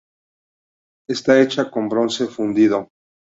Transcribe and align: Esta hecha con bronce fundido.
Esta 1.07 1.39
hecha 1.39 1.69
con 1.69 1.87
bronce 1.87 2.25
fundido. 2.25 2.87